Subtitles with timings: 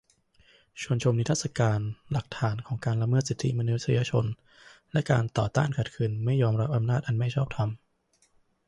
[0.81, 1.79] ชวนชมนิทรรศการ
[2.11, 4.25] หลักฐานของการละเมิดสิทธิมนุษยชน
[4.91, 7.69] และการต่อต้านขัดขืนไม่ยอมรับอำนาจอันไม่ชอบธรรม